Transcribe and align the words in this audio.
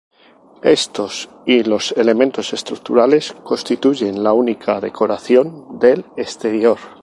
Estos 0.63 1.29
y 1.45 1.61
los 1.61 1.91
elementos 1.91 2.53
estructurales 2.53 3.33
constituyen 3.43 4.23
la 4.23 4.33
única 4.33 4.81
decoración 4.81 5.77
del 5.77 6.05
exterior. 6.17 6.79